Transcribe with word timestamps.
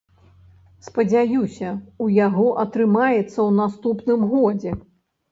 Спадзяюся, 0.85 1.73
у 2.05 2.07
яго 2.27 2.45
атрымаецца 2.63 3.25
ў 3.25 3.49
наступным 3.59 4.21
годзе. 4.33 4.73